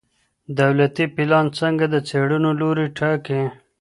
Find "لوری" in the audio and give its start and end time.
2.59-2.87